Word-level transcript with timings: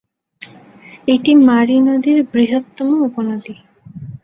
এটি 1.07 1.31
মারি 1.47 1.77
নদীর 1.87 2.19
বৃহত্তম 2.31 2.89
উপনদী। 3.01 3.55